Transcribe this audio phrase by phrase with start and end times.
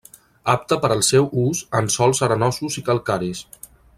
[0.53, 3.45] Apte per al seu ús en sòls arenosos i calcaris.